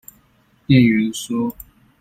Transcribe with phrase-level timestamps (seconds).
[0.65, 1.55] 店員說